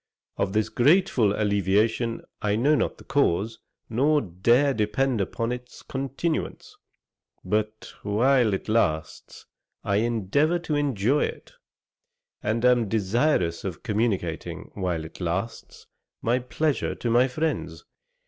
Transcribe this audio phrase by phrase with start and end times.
[0.35, 6.75] Of this grateful alleviation I know not the cause, nor dare depend upon its continuance,
[7.45, 9.45] but while it lasts
[9.83, 11.53] I endeavour to enjoy it,
[12.41, 15.85] and am desirous of communicating, while it lasts,
[16.19, 17.85] my pleasure to my friends.